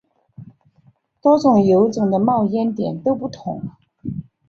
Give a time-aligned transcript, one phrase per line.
[1.21, 3.61] 每种油种的冒烟点都不同。